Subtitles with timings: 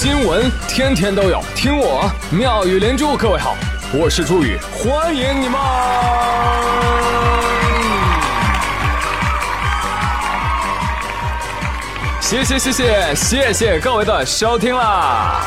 [0.00, 3.16] 新闻天天都有，听我妙语连珠。
[3.16, 3.56] 各位好，
[3.92, 5.58] 我是朱宇，欢迎你们！
[12.20, 15.40] 谢谢谢谢谢谢各位的收听啦！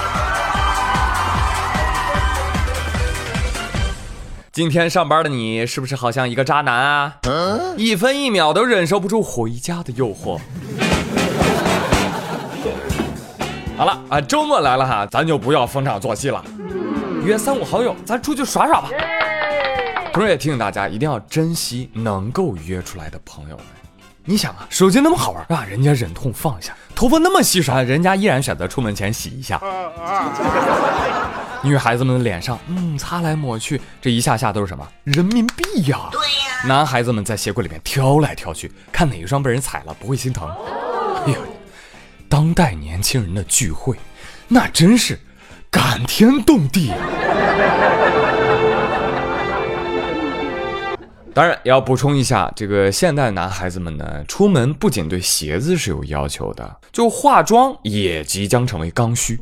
[4.52, 7.14] 今天上班的你是不是好像一个渣男啊？
[7.78, 10.42] 一分一秒都忍受不住回家的诱惑。
[13.82, 16.46] 好了啊，周末来了哈，咱就不要逢场作戏了，
[17.26, 18.88] 约三五好友，咱出去耍耍吧。
[20.14, 23.66] 同时也提醒大家，一定要珍惜能够约出来的朋友们。
[24.24, 29.60] 你想啊，手机那么好玩啊，人家忍痛放下；头发那么稀疏，人家依然选择出门前洗一下。
[31.64, 35.98] 女孩子们的脸上，嗯，擦来抹去，这一下下都是什么人民币呀？
[36.12, 36.68] 对呀。
[36.68, 40.48] 男孩子们在鞋柜里面挑来挑去，看哪一双被人踩了不会心疼。
[41.26, 41.38] 哎呦。
[42.32, 43.98] 当代年轻人的聚会，
[44.48, 45.20] 那真是
[45.70, 46.98] 感天动地啊。
[51.34, 59.38] 当然，要补充一下，这个现代男孩子们呢，出门不仅对鞋子是有要求的，就化妆也即将成为刚需。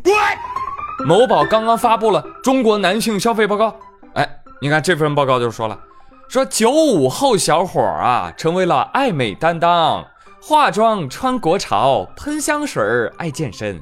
[1.06, 3.76] 某宝刚刚发布了中国男性消费报告，
[4.16, 4.28] 哎，
[4.60, 5.80] 你看这份报告就说了，
[6.28, 10.04] 说九五后小伙啊，成为了爱美担当。
[10.42, 13.80] 化妆穿国潮，喷香水儿爱健身，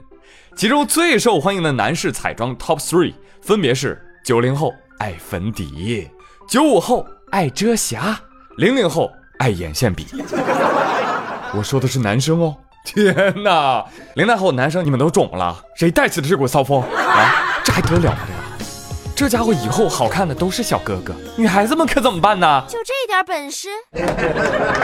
[0.55, 6.09] 其中最受欢迎的男士彩妆 Top Three 分别是：九零后爱粉底，
[6.47, 8.19] 九五后爱遮瑕，
[8.57, 10.07] 零零后爱眼线笔。
[11.53, 12.55] 我说的是男生哦！
[12.83, 13.85] 天哪，
[14.15, 17.61] 零零后男生你们都肿了，谁带起的这股骚风啊？
[17.63, 18.19] 这还得了吗？
[19.17, 22.63] 这家伙以后好看的都是小哥哥，女孩子们可怎么办呢？
[22.67, 23.67] 就这点本事？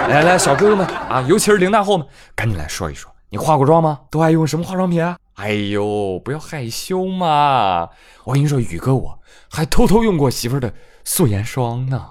[0.10, 4.00] 来来，小哥哥们啊，尤其是零大后们，赶紧来说一说，你化过妆吗？
[4.10, 5.18] 都爱用什么化妆品啊？
[5.36, 7.90] 哎呦，不要害羞嘛！
[8.24, 9.20] 我跟你说，宇哥我
[9.52, 10.74] 还偷偷用过媳妇儿的
[11.06, 12.08] 素颜霜呢。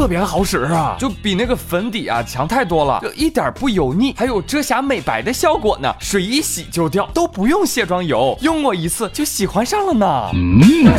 [0.00, 10.30] 特别好使啊，就比那个粉底啊强太多了，就一点不油腻，还有遮瑕美白的效果呢，水一洗就掉，都不用卸妆油，用过一次就喜欢上了呢。
[10.32, 10.90] 嗯，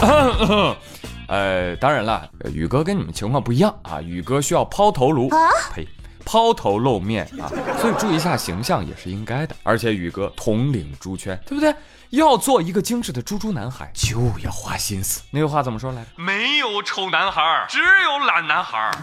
[1.28, 5.36] 呃，当然了，宇哥跟你们情况不一样啊，宇哥需要抛头颅，啊？
[5.74, 5.86] 呸，
[6.24, 7.48] 抛头露面啊，
[7.80, 9.56] 所以注意一下形象也是应该的。
[9.62, 11.74] 而且宇哥统领猪圈，对不对？
[12.10, 15.22] 要做一个精致的猪猪男孩，就要花心思。
[15.30, 16.08] 那句话怎么说来着？
[16.16, 18.90] 没有丑男孩，只有懒男孩。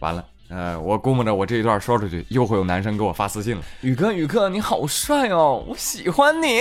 [0.00, 3.62] 完了，呃，我估摸着我这一段说出去，又会有男生给我发私信了。
[3.80, 6.60] 宇哥，宇哥，你好帅哦，我喜欢你。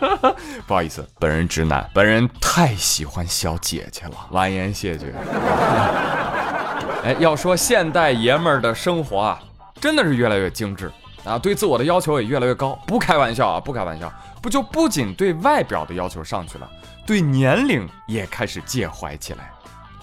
[0.66, 5.12] 不好意思，本人直男，本人太喜欢小姐姐了，婉言谢绝。
[7.04, 9.40] 哎，要说现代爷们儿的生活啊，
[9.80, 10.90] 真的是越来越精致。
[11.22, 14.10] 啊，对自我的要求也越来越高，不开玩笑啊，不开玩笑，
[14.40, 16.66] 不就不仅对外表的要求上去了，
[17.06, 19.50] 对年龄也开始介怀起来。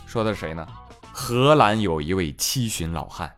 [0.05, 0.67] 说的是谁呢？
[1.19, 3.33] 荷兰有一位七旬老汉，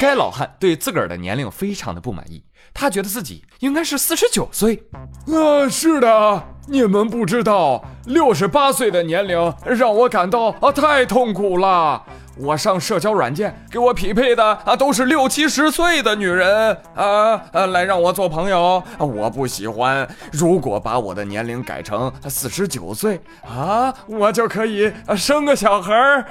[0.00, 2.42] 该老汉对自个儿的年龄非常的不满意，
[2.72, 4.84] 他觉得自己应该是四十九岁。
[5.26, 12.02] 啊，是的，你们不知道，六十八岁的年龄让我感到啊太痛苦了。
[12.36, 20.06] 我上社交软件，给我匹配的啊都是六七十岁的女人啊啊，来让我做朋友，我不喜欢。
[20.32, 26.26] 如果把我的年龄改成四十九岁啊，我就可以生个小孩儿。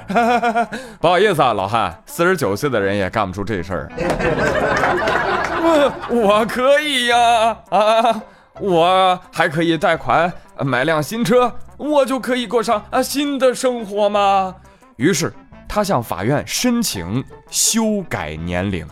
[1.00, 3.90] 不好意思啊，老汉，四十九岁的人也干不出这事儿。
[5.62, 8.22] 我 我可以呀啊，
[8.60, 14.56] 我还可以贷款买辆新车，我就可以过上啊新的生活吗？
[14.96, 15.32] 于是。
[15.74, 18.86] 他向法院申请修改年龄，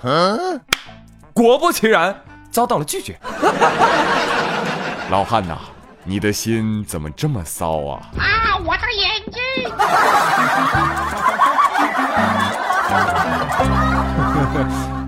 [1.32, 2.12] 果不其然
[2.50, 3.16] 遭到了拒绝。
[5.09, 5.56] 老汉呐，
[6.03, 8.03] 你的心怎么这么骚啊？
[8.19, 9.41] 啊，我的眼睛！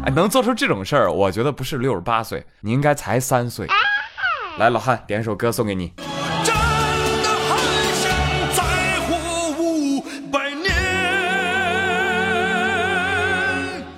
[0.07, 3.67] 哎，能做出这种事儿，我觉得不是六十八岁，你应该才三岁。
[4.59, 5.93] 来，老汉，点首歌送给你。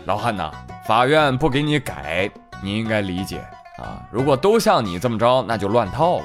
[0.06, 0.52] 老汉呐，
[0.86, 2.30] 法院不给你改，
[2.62, 3.38] 你应该理解
[3.78, 4.00] 啊。
[4.08, 6.24] 如果都像你这么着，那就乱套了。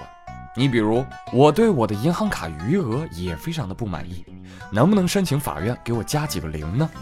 [0.55, 4.23] 你比如，我对我的银行卡余额也非常的不满意，
[4.71, 6.87] 能不能申请法院给我加几个零呢？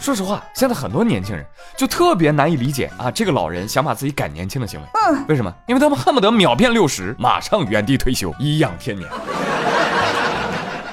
[0.00, 1.44] 说实话，现在很多年轻人
[1.76, 4.86] 就特别难以理解啊，这个老人想把自己改年轻的行为。
[4.94, 5.54] 嗯，为什么？
[5.66, 9.06] 因为他们恨不得秒变六十，马上原地退休，颐养天年。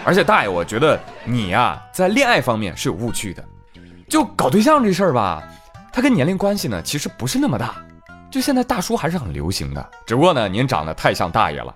[0.04, 3.44] 而且大爷，我觉得你呀，在恋爱方面是有误区的。
[4.10, 5.42] 就搞对象这事儿吧，
[5.94, 7.76] 它跟年龄关系呢其实不是那么大。
[8.30, 11.74] 就现在大叔还是很流行的，只不过呢您长得太像大爷了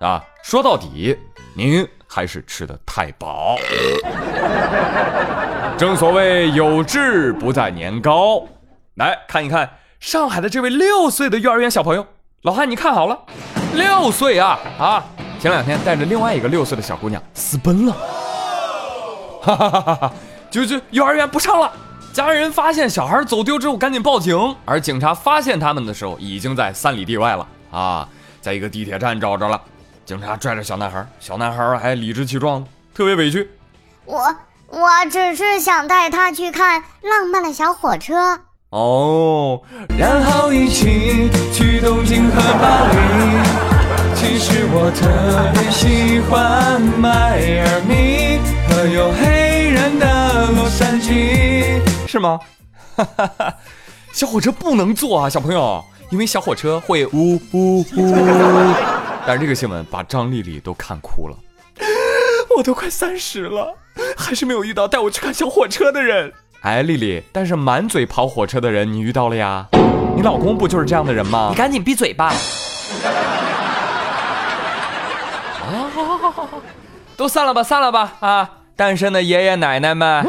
[0.06, 0.22] 啊。
[0.42, 1.16] 说到底，
[1.54, 3.56] 您还是吃的太饱。
[5.78, 8.46] 正所谓有志不在年高，
[8.96, 12.06] 来看一看上海的这位六岁的幼儿园小朋友，
[12.42, 13.18] 老汉你看好了，
[13.74, 15.04] 六岁啊啊！
[15.44, 17.92] 前两天带着另外一个六岁的小姑娘私奔了，
[19.42, 20.12] 哈哈哈哈哈！
[20.50, 21.70] 就就幼儿园不上了，
[22.14, 28.08] 家人发现小孩走丢之后赶紧报警，而警察发现他们的时候已经在三里地外了啊，
[28.40, 29.60] 在一个地铁站找着了，
[30.06, 32.64] 警察拽着小男孩，小男孩还理直气壮，
[32.94, 33.46] 特别委屈，
[34.06, 34.34] 我。
[34.70, 38.40] 我只是想带他去看浪漫的小火车
[38.70, 39.60] 哦，
[39.98, 43.73] 然后一起去东京和巴黎。
[44.26, 51.78] 其实我特别喜欢迈阿密和有黑人的洛杉矶，
[52.08, 52.40] 是吗？
[52.96, 53.54] 哈哈哈，
[54.14, 58.14] 小火车不能坐啊，小朋友，因为小火车会呜呜呜。
[59.26, 61.36] 但是这个新闻把张丽丽都看哭了，
[62.56, 63.76] 我都快三十了。
[64.16, 66.32] 还是没有遇到带我去看小火车的人。
[66.62, 69.68] 哎，丽丽，但是满嘴跑火车的人你遇到了呀？
[70.16, 71.48] 你老公不就是这样的人吗？
[71.50, 72.32] 你赶紧闭嘴吧！
[75.74, 76.62] 啊，好好好好好，
[77.16, 78.12] 都散了吧，散了吧！
[78.20, 80.24] 啊，单身的爷爷奶奶们，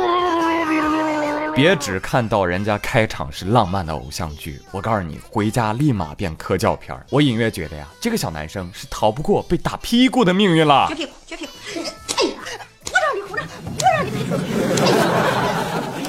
[1.54, 6.98] 别只看到人家开场是浪漫的偶像剧，我告诉你，回家立马变科教片。
[7.12, 10.88] 我隐约觉得呀，这个小男生是逃不过被打屁股的命运了。
[10.90, 11.52] 撅屁股，撅屁股。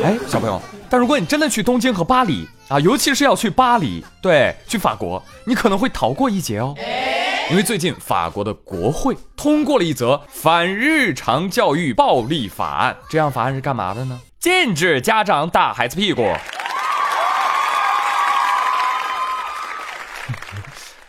[0.02, 6.74] 哎，小朋友，但如果你真的去东京和巴黎啊，尤其是要去巴黎，对，去法国，你可能会逃过一劫哦。
[7.48, 12.96] 因为最近法国的国会通过了一则反日常教育暴力法案。
[13.08, 14.20] 这样法案是干嘛的呢？
[14.40, 16.24] 禁止家长打孩子屁股。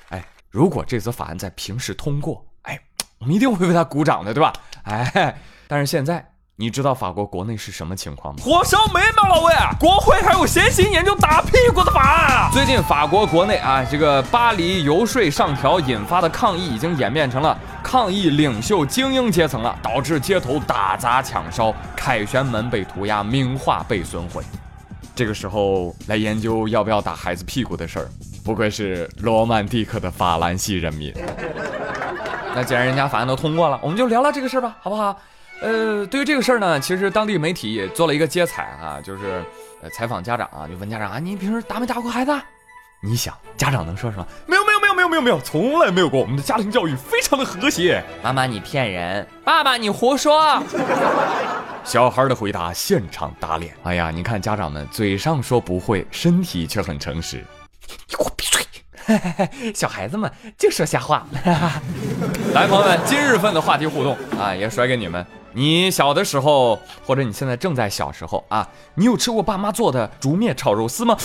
[0.09, 2.79] 哎，如果这则法案在平时通过，哎，
[3.17, 4.53] 我们一定会为他鼓掌的，对吧？
[4.83, 5.41] 哎。
[5.67, 8.41] 但是现在你知道法国国内是什么情况吗？
[8.43, 12.49] 火烧眉毛，老魏，国会还有闲心研究打屁股的法案啊！
[12.51, 24.43] 最近法国国内啊，这个巴黎游说上调引发的抗议已经演变成了抗议领袖精英阶层了，导致街头打砸抢烧，凯旋门被涂鸦，名画被损毁。
[25.15, 28.09] 这个时候来研究要不要打孩子屁股的事儿，
[28.43, 31.13] 不愧是罗曼蒂克的法兰西人民。
[32.55, 35.15] 那既然人家法案都通过了，我们就聊聊这个事儿吧，好不好？
[35.61, 39.43] 呃，对于这个事儿呢，其实当地媒体也做了一个接采啊，就是
[39.81, 42.31] 呃采访家长啊，就问家长啊，你平时打没打过孩子？
[42.99, 44.27] 你想家长能说什么？
[44.47, 46.19] 没有没有没有没有没有没有，从来没有过。
[46.19, 48.03] 我们的家庭教育非常的和谐。
[48.23, 50.61] 妈妈你骗人，爸爸你胡说。
[51.83, 53.75] 小孩的回答现场打脸。
[53.83, 57.45] 哎呀，你看家长们嘴上说不会，身体却很诚实。
[58.07, 59.73] 你给我闭嘴！
[59.73, 61.25] 小孩子们就说瞎话。
[62.53, 65.25] 来，朋友们，今日份的话题互动啊，也甩给你们。
[65.57, 71.17] 你小的时候，或者你现在正在小时候啊，你有吃过爸妈做的竹篾炒肉丝吗？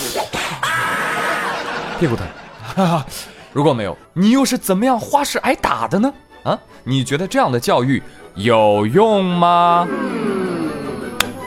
[1.99, 2.25] 屁股疼。
[2.63, 3.05] 哈哈，
[3.51, 6.11] 如果没有，你又是怎么样花式挨打的呢？
[6.41, 8.01] 啊，你觉得这样的教育
[8.33, 9.87] 有用吗？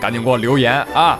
[0.00, 1.18] 赶紧给我留言啊！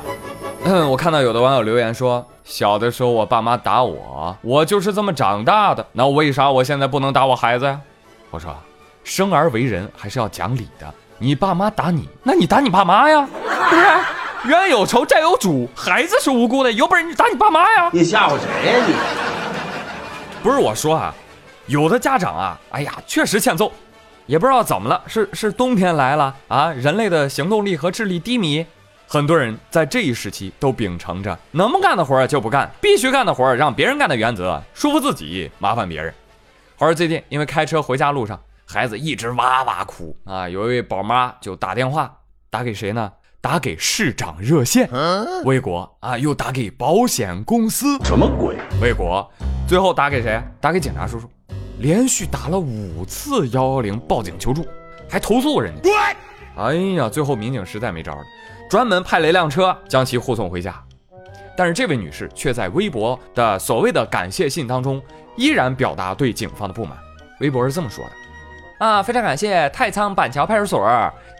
[0.62, 7.80] 嗯， 我看到有的网友留言说，小的时候我爸妈打我，我就是这么长大的，那为啥我现在不能打我孩子呀？
[8.30, 8.54] 我说，
[9.02, 10.94] 生而为人还是要讲理的。
[11.18, 13.26] 你爸妈打你，那你打你爸妈呀？
[13.70, 13.87] 是不是，
[14.49, 17.88] 冤有仇债有主，孩子是无辜的，有本事你打你爸妈呀？
[17.92, 18.94] 你吓唬谁呀你？
[20.42, 21.14] 不是我说啊，
[21.66, 23.73] 有的家长啊，哎呀，确实欠揍，
[24.26, 26.70] 也不知道怎么了，是是冬天来了啊？
[26.73, 28.64] 人类的行动力和智力低迷，
[29.08, 36.12] 很多人在这一时期都秉承着能不干的活就不干，必须干的活让别人干的原则，舒服自己，麻烦别人。
[36.76, 38.38] 话说最近因为开车回家路上。
[38.68, 40.49] 孩子一直哇哇哭啊！
[40.49, 42.12] 有一位宝妈就打电话
[42.50, 43.12] 打给谁呢？
[43.40, 44.90] 打给市长热线。
[45.44, 47.96] 魏国啊，又打给保险公司。
[48.02, 48.56] 什么鬼？
[48.82, 49.30] 魏国
[49.68, 50.42] 最后打给谁？
[50.61, 51.30] 打给警察叔叔。
[51.78, 54.66] 连续打了五次幺幺零报警求助，
[55.08, 55.90] 还投诉人家。
[56.56, 58.23] 哎呀，最后民警实在没招了，
[58.68, 60.82] 专门派了一辆车将其护送回家。
[61.56, 65.00] 但是这位女士却在微博的所谓的感谢信当中，
[65.37, 66.99] 依然表达对警方的不满。
[67.38, 68.11] 微博是这么说的。
[68.78, 70.87] 啊，非常感谢太仓板桥派出所。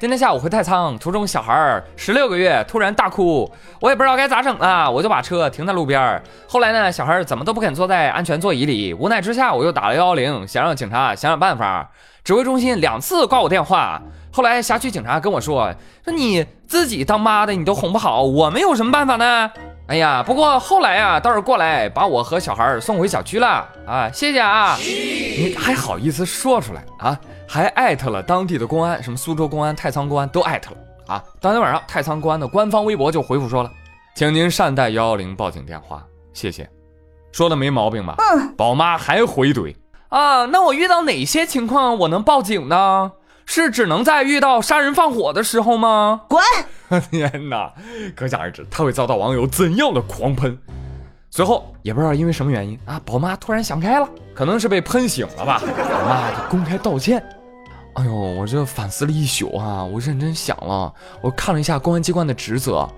[0.01, 6.23] 今天下午回太仓，途中小孩十六个月突然大哭，我也不知道该咋整啊，我就把车停在路边。
[6.49, 11.91] 后来呢，小孩怎么都不肯坐在安全座椅里，无奈之下我又打了幺幺零，想让警察想想办法。
[12.25, 14.01] 指挥中心两次挂我电话，
[14.33, 15.71] 后来辖区警察跟我说
[16.05, 19.51] ：“说你自己当妈的你都哄不好，我们有什么办法呢？”
[19.89, 24.77] 哎呀，不过后来啊，倒是过来把我和小孩送回小区了啊，谢谢啊！
[24.79, 27.17] 你还好意思说出来啊？
[27.47, 31.23] 还艾特了当地的公安，什么苏州公安、太仓公安都艾特了啊！
[31.41, 33.71] 当天晚上，太仓公安的官方微博就回复说了
[34.17, 36.03] ：“请您善待幺幺零报警电话，
[36.33, 36.69] 谢谢。”
[37.31, 38.17] 说的没毛病吧？
[38.19, 38.53] 嗯。
[38.57, 39.73] 宝妈还回怼
[40.09, 40.47] 啊？
[40.47, 43.13] 那我遇到哪些情况我能报警呢？
[43.49, 46.23] 是只能在遇到杀人放火的时候吗？
[46.29, 46.43] 滚！
[47.11, 47.73] 天哪，
[48.15, 50.59] 可想而知他会遭到网友怎样的狂喷。
[51.31, 55.61] 随后也不知道因为什么原因啊，宝妈突然想开了，可能是被喷醒了吧。
[55.61, 57.23] 宝妈就公开道歉。
[57.95, 62.89] 哎呦，我这反思了一宿啊，我认真想了，我看了一下公安机关的职责，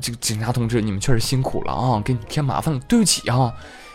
[0.00, 3.52] 这个警察同志你们确实辛苦了啊，给你添麻烦了，对不起啊。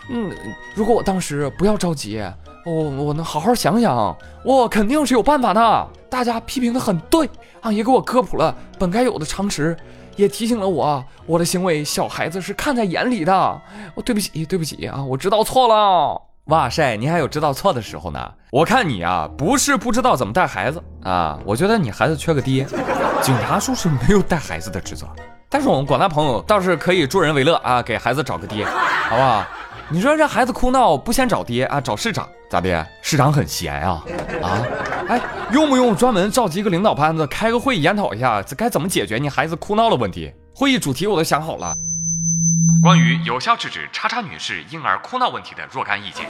[0.09, 0.31] 嗯，
[0.73, 2.23] 如果我当时不要着急。
[2.65, 5.87] 我我能好好想想，我肯定是有办法的。
[6.09, 7.29] 大家批评的很对
[7.61, 9.77] 啊，也给我科普了本该有的常识，
[10.15, 13.61] 也提醒了我，我的行为小孩子是看在眼里的。
[13.93, 16.19] 我对不起，对不起啊，我知道错了。
[16.45, 18.31] 哇塞，你还有知道错的时候呢？
[18.49, 22.65] 我看你啊，不是不知道怎么带孩子啊，我觉得你孩子缺个爹。
[23.21, 25.05] 警察叔是没有带孩子的职责，
[25.49, 29.45] 但是我们广大朋友倒是可以助人为乐啊，给孩子找个爹，好不好？
[29.89, 31.79] 你说这孩子哭闹不先找爹啊？
[31.79, 32.87] 找市长咋的？
[33.03, 34.03] 市长很闲啊
[34.41, 34.65] 啊！
[35.07, 40.33] 哎，用不用专门召集一个领导班子开个会研讨一下，这该怎么解决你孩子哭闹的问题？
[40.55, 41.75] 会议主题我都想好了，
[42.81, 46.25] 关于有效制止叉叉女士婴儿哭闹问题的若干意见。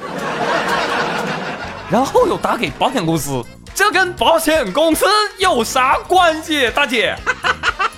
[1.90, 3.42] 然后又打给保险公司，
[3.74, 5.06] 这跟保险公司
[5.40, 6.70] 有啥关系？
[6.72, 7.16] 大姐。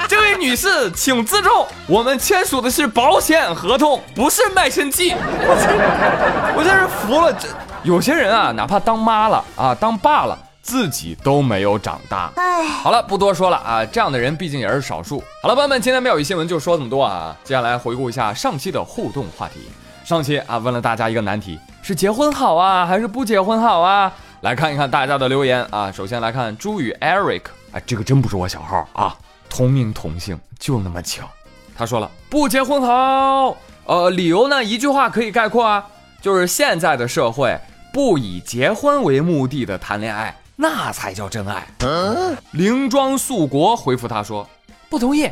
[0.07, 5.13] 这位女士，请自重，我们签署的是保险合同，不是卖身契。
[5.13, 7.49] 我真是服了，这
[7.83, 12.31] 有些人啊，哪怕当妈了啊，当爸了，自己都没有长大。
[12.37, 15.21] 哎，好了，不多说了啊，这样的人毕竟也是少数。
[15.43, 17.35] 好了，朋友们，今天妙语新闻就说这么多啊。
[17.43, 19.55] 接下来回顾一下上期的互动话题。
[20.05, 24.09] 上期啊，问了大家一个难题：是结婚好啊，还是不结婚好啊？
[24.39, 25.91] 来看一看大家的留言啊。
[25.91, 27.41] 首先来看朱宇 Eric，
[27.73, 29.13] 哎，这个真不是我小号啊。
[29.57, 31.27] 同名同姓，就那么巧。
[31.75, 34.63] 他说了不结婚好，呃，理由呢？
[34.63, 35.83] 一句话可以概括啊，
[36.21, 37.59] 就是现在的社会
[37.91, 41.67] 不以结婚为目的的谈恋爱，那才叫真爱。
[42.51, 44.47] 灵庄素国回复他说
[44.89, 45.27] 不同意，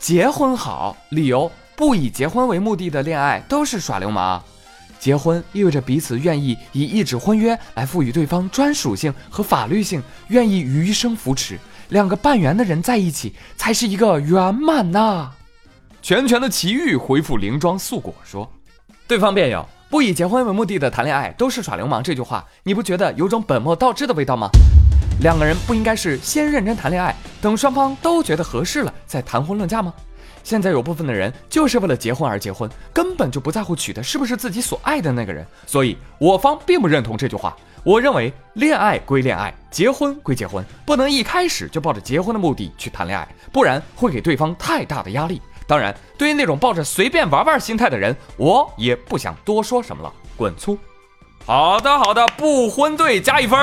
[0.00, 4.42] 结婚好，理由不以结婚为目的的恋爱都是耍流氓。
[4.98, 11.56] 结婚意味着彼此愿意以一纸婚约来赋予对方专属性和法律性，愿意余生扶持。
[11.88, 15.30] 两个半圆的人在一起才是一个圆满呐！
[16.02, 18.50] 拳拳的奇遇回复灵装素果说
[19.08, 24.50] ：“对方辩友不以结婚为目的的谈恋爱都是耍流氓。”这句话你不觉得有种本末倒置的味道吗？
[25.20, 29.92] 两个人不应该是先认真谈恋爱，等双方都觉得合适了再谈婚论嫁吗？
[30.48, 37.54] 现在有部分的人就是为了结婚而结婚，根本就不在乎娶的是不是自己所爱的那个人，所以我方并不认同这句话。
[37.84, 45.42] 我认为恋爱归恋爱，结婚归结婚，不能一开始就抱着结婚的目的去谈恋爱，不然会给对方太大的压力。
[45.66, 50.10] 当然，对于那种抱着随便玩玩心态的人，我也不想多说什么了。
[50.34, 50.78] 滚粗！
[51.44, 53.58] 好的，好的，不婚队加一分。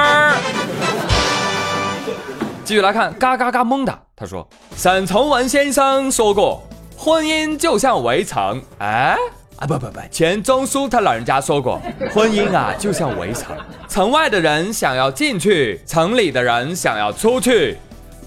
[2.64, 9.18] 继续来看，嘎嘎嘎蒙的，他说：“沈从文先生说过，婚姻就像围城。”哎。
[9.58, 11.82] 啊不不不，钱钟书他老人家说过，
[12.14, 13.56] 婚姻啊就像围城，
[13.88, 17.78] 城外的人想要进去，城里的人想要出去。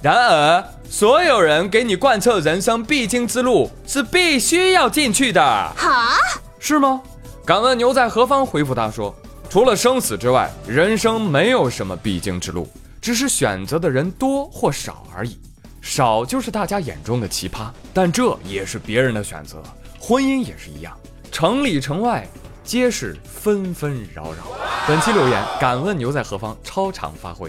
[0.00, 5.42] 然而，所有人给你贯彻人生必经之路是必须要进去的。
[5.76, 6.16] 哈？
[6.58, 7.02] 是吗？
[7.44, 8.46] 敢问牛在何方？
[8.46, 9.14] 回复他说，
[9.50, 12.66] 除了生死之外，人生没有什么必经之路，
[13.02, 15.38] 只是选择的人多或少而已。
[15.88, 19.62] 少就是大家眼中的奇葩，但这也是别人的选择。
[19.98, 20.94] 婚姻也是一样。
[21.32, 22.28] 城里城外
[22.62, 24.52] 皆是纷纷扰扰。
[24.86, 26.54] 本期留言，敢问牛在何方？
[26.62, 27.48] 超常发挥。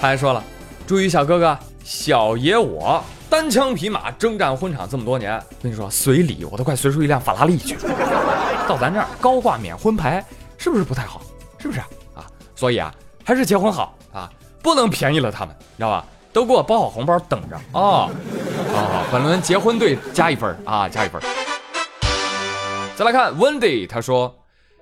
[0.00, 0.42] 他还说了，
[0.86, 7.76] 注意小哥哥，小爷我单枪匹马征战婚场这么多年，跟你说随礼我都快随出一辆法拉利去。
[8.66, 10.24] 到咱这儿高挂免婚牌，
[10.56, 11.20] 是不是不太好？
[11.58, 11.80] 是不是
[12.14, 12.24] 啊？
[12.56, 16.06] 所以啊，还是结婚好啊，不能便宜了他们，知道吧？
[16.34, 18.10] 都给我包好红包等着啊！
[18.74, 21.22] 啊，本轮结婚队加一分啊，加一分。
[22.96, 24.34] 再来看 Wendy，他说：“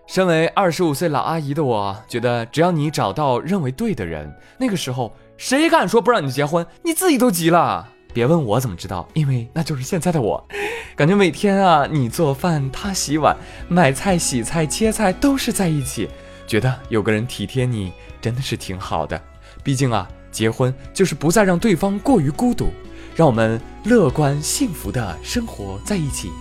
[0.08, 7.86] 身为二十五岁老阿姨的我，觉得只要你找到认为对的人，那个时候谁敢说不让你结婚，你自己都急了。
[8.14, 10.42] 别问我怎么知道，因为那就是现在的我。
[10.96, 13.36] 感觉每天啊，你做饭，他洗碗，
[13.68, 16.08] 买菜、洗菜、切菜都是在一起，
[16.46, 17.92] 觉得有个人体贴你，
[18.22, 19.20] 真的是挺好的。
[19.62, 22.72] 毕竟啊，结婚就是不再让对方过于孤独，
[23.14, 26.32] 让我们乐观幸福的生活在一起。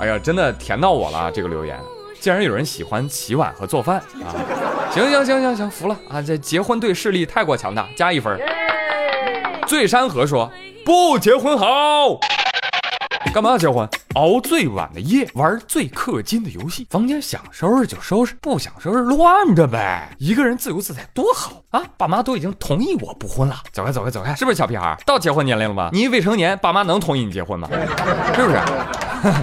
[0.00, 1.30] 哎呀，真的甜到我了！
[1.30, 1.78] 这个留言，
[2.20, 4.34] 竟然有人喜欢洗碗和做饭 啊！
[4.90, 6.20] 行行行行行，服了啊！
[6.20, 8.36] 这结婚对视力太过强大，加一分。
[9.68, 10.50] 醉山河说。
[10.84, 12.20] 不结婚好，
[13.32, 13.88] 干嘛要结婚？
[14.14, 20.14] 熬最晚的夜，玩最氪金的游戏，房间想收拾就收拾，不想收拾乱着呗。
[20.18, 21.82] 一个人自由自在多好啊！
[21.96, 24.96] 爸妈都已经同意我不婚了，走开走开走开，是不是小屁孩？
[25.04, 25.90] 到结婚年龄了吗？
[25.92, 27.68] 你未成年，爸妈能同意你结婚吗？
[28.34, 28.60] 是不是？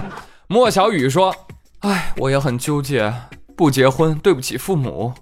[0.48, 1.34] 莫小雨说
[1.80, 3.12] ：“哎，我也很纠结，
[3.56, 5.12] 不结婚对不起父母。”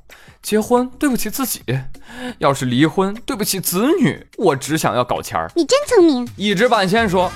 [0.43, 1.61] 结婚对不起自己，
[2.39, 4.27] 要是离婚对不起子女。
[4.39, 5.51] 我只想要搞钱儿。
[5.55, 6.27] 你真聪明。
[6.35, 7.31] 一知半仙说：“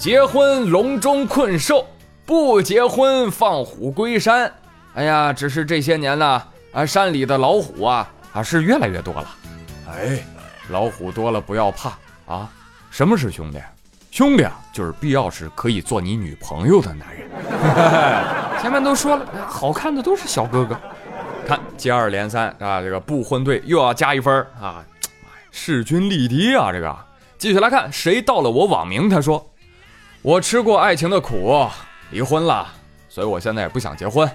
[0.00, 1.86] 结婚笼中困兽，
[2.24, 4.50] 不结婚放虎归山。”
[4.96, 6.42] 哎呀，只是这些年呢，
[6.72, 9.28] 啊，山里的老虎啊啊是越来越多了。
[9.90, 10.24] 哎，
[10.70, 11.92] 老虎多了不要怕
[12.24, 12.50] 啊。
[12.90, 13.58] 什么是兄弟？
[14.10, 17.28] 兄弟啊，就是必要时可以做你女朋友的男人。
[18.58, 20.74] 前面都说了，好看的都是小哥哥。
[21.46, 22.80] 看，接二连三啊！
[22.80, 24.82] 这个不婚队又要加一分啊！
[25.50, 26.72] 势均力敌啊！
[26.72, 26.96] 这个
[27.36, 29.08] 继续来看，谁盗了我网名？
[29.08, 29.49] 他说
[30.22, 31.66] ：“我吃过爱情的苦，
[32.10, 32.68] 离婚了，
[33.08, 34.30] 所以我现在也不想结婚，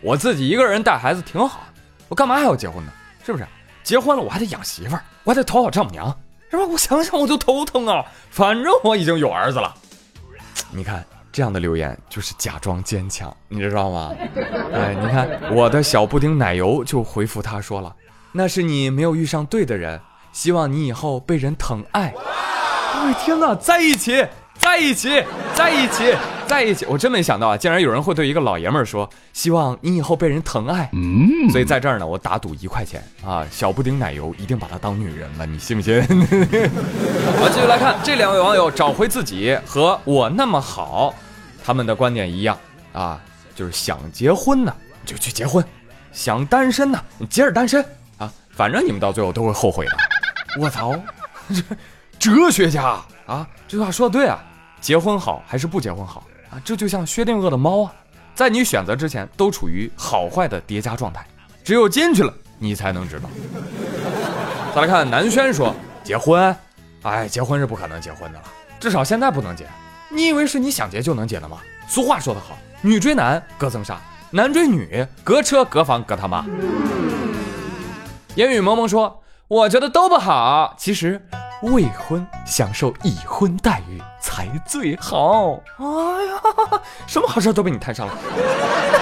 [0.00, 1.60] 我自己一个人带孩子挺好，
[2.08, 2.92] 我干嘛还要结婚呢？
[3.24, 3.46] 是不是？
[3.82, 6.14] 结婚了我还得养媳妇儿，我还得讨好丈母娘，
[6.50, 6.64] 是吧？
[6.64, 8.04] 我想想我就头疼啊！
[8.30, 9.74] 反正我已经有儿子了，
[10.70, 14.10] 你看。”这样的留言就是假装坚强，你知道吗？
[14.74, 17.94] 哎，你看我的小布丁奶油就回复他说了，
[18.32, 20.00] 那是你没有遇上对的人，
[20.32, 22.12] 希望你以后被人疼爱。
[22.94, 24.26] 哎天哪，在一起，
[24.58, 25.24] 在一起，
[25.54, 26.14] 在一起，
[26.46, 26.84] 在一起！
[26.86, 30.88] 我真没想到啊，竟然有人会对一个老爷们儿说，希望你以后被人疼爱。
[30.92, 36.00] 嗯，所以在这儿呢，我打赌一块钱啊，小布丁奶油一定把她当女人了，你信不信？
[37.38, 41.14] 好，继续来看这两位网友找回自己和我那么好。
[41.64, 42.56] 他们的观点一样
[42.92, 43.20] 啊，
[43.54, 45.64] 就是想结婚呢就去结婚，
[46.12, 47.84] 想单身呢你接着单身
[48.16, 49.92] 啊，反正你们到最后都会后悔的。
[50.58, 50.94] 我操，
[52.18, 54.38] 哲学家啊，这句话说的对啊，
[54.80, 56.60] 结婚好还是不结婚好啊？
[56.64, 57.92] 这就像薛定谔的猫啊，
[58.34, 61.26] 在你选择之前都处于好坏的叠加状态，
[61.62, 63.28] 只有进去了你才能知道。
[64.74, 66.54] 再来看南轩说结婚，
[67.02, 68.44] 哎，结婚是不可能结婚的了，
[68.80, 69.66] 至少现在不能结。
[70.10, 71.58] 你以为是你想结就能结的吗？
[71.86, 74.00] 俗话说得好，女追男隔层纱，
[74.30, 76.44] 男追女隔车隔房隔他妈。
[78.34, 81.20] 烟雨蒙蒙说：“我觉得都不好，其实
[81.62, 85.84] 未婚享受已婚待遇才最好。”哎
[86.26, 88.12] 呀，什么好事都被你摊上了，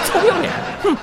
[0.05, 0.53] 臭不要脸！
[0.83, 0.97] 哼。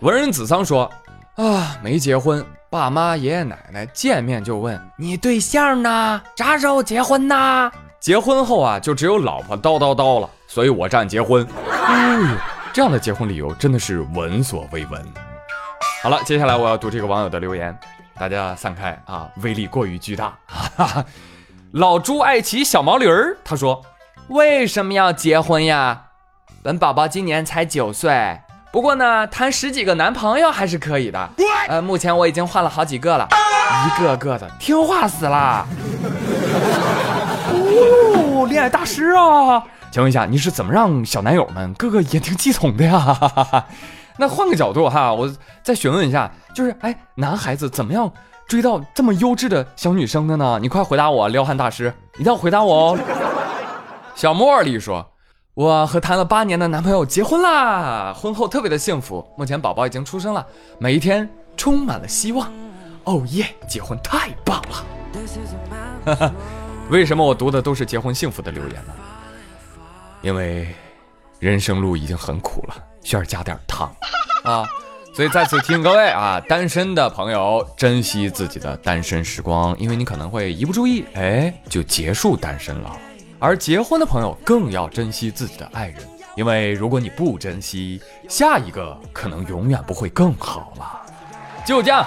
[0.00, 0.90] 文人子桑说
[1.36, 11.46] ：“啊，没结婚，爸妈爷爷奶奶见面就问你对象呢，啥时候结婚呢？”结婚后啊，就只有老婆叨叨叨了，所以我站结婚。
[11.70, 12.26] 哎呦，
[12.72, 15.00] 这样的结婚理由真的是闻所未闻。
[16.02, 17.78] 好了，接下来我要读这个网友的留言，
[18.18, 20.32] 大家散开啊，威力过于巨大。
[20.46, 21.04] 哈哈，
[21.72, 23.82] 老朱爱骑小毛驴儿，他说
[24.28, 26.02] ：“为什么要结婚呀？
[26.62, 31.30] 本宝宝今年才九岁，不过呢，谈十几个男朋友还是可以的。
[31.68, 33.26] 呃，目前我已经换了好几个了，
[33.86, 35.66] 一个个的听话死了。”
[37.52, 39.64] 哦，恋爱大师啊！
[39.90, 43.66] 请问一下，你是怎么让小男友们个个言听计从的呀？
[44.18, 45.30] 那换个角度哈，我
[45.62, 48.10] 再询问一下，就是哎，男孩子怎么样
[48.46, 50.58] 追到这么优质的小女生的呢？
[50.60, 52.98] 你快回答我，撩汉大师，一定要回答我哦。
[54.14, 55.06] 小茉莉说，
[55.54, 60.46] 我和谈了八年的男朋友结婚啦，婚后特别的幸福，目前宝宝已经出生了，
[60.78, 62.50] 每一天充满了希望。
[63.04, 64.84] 哦耶，结婚太棒了！
[66.04, 66.32] 哈哈。
[66.90, 68.92] 为什么我读的都是结婚幸福的留言呢？
[70.20, 70.68] 因为
[71.38, 73.94] 人生路已经很苦了，需要加点糖
[74.44, 74.68] 啊！
[75.14, 82.96] 所以在此提醒各位啊，单身的朋友珍惜自己的单身时光，因为你可能会一不注意，哎，就结束单身了。
[83.38, 85.96] 而结婚的朋友更要珍惜自己的爱人，
[86.34, 91.02] 因为如果你不珍惜，下一个可能永远不会更好了。
[91.66, 92.06] 就这样。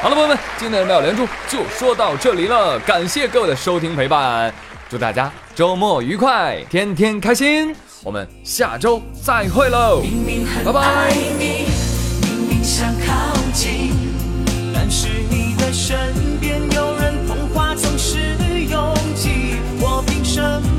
[0.00, 4.52] 好了，朋友们，今天的妙连珠就说到这里了，感谢各位的收听陪伴，
[4.88, 11.66] 祝大家周末愉快，天天开心，我们下周再会喽，明明很拜拜爱你，
[12.26, 13.92] 明明想靠近，
[14.74, 18.18] 但是你的身边有人，童话总是
[18.64, 19.54] 拥挤。
[19.80, 20.71] 我凭什么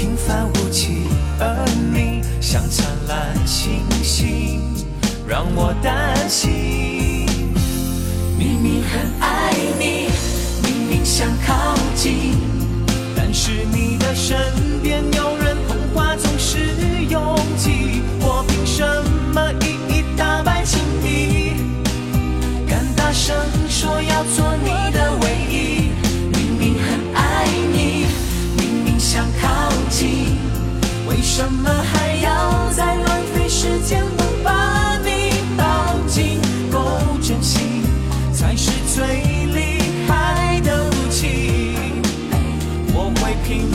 [0.00, 1.02] 平凡无奇，
[1.38, 4.58] 而你像灿烂星星，
[5.28, 7.26] 让我担心。
[8.38, 10.08] 明明很爱你，
[10.62, 12.34] 明明想靠近，
[13.14, 14.38] 但是你的身
[14.82, 16.56] 边有人，童话总是
[17.10, 18.00] 拥挤。
[18.20, 18.82] 我凭什
[19.34, 21.52] 么一一打败情敌？
[22.66, 23.36] 敢大声
[23.68, 25.09] 说要做你的
[31.08, 34.02] 为什么还要再浪费时间？
[34.16, 36.80] 不把你抱紧，够
[37.20, 37.82] 真心
[38.32, 41.74] 才是最厉害的武器。
[42.94, 43.68] 我会拼